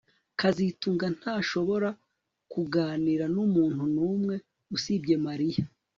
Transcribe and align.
kazitunga 0.39 1.05
ntashobora 1.17 1.89
kuganira 2.51 3.25
numuntu 3.33 3.83
numwe 3.95 4.35
usibye 4.75 5.15
Mariya 5.25 5.63